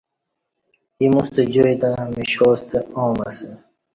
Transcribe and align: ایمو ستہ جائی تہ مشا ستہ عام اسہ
ایمو 0.99 1.21
ستہ 1.25 1.41
جائی 1.53 1.75
تہ 1.81 1.89
مشا 2.15 2.49
ستہ 2.59 2.79
عام 2.97 3.17
اسہ 3.27 3.49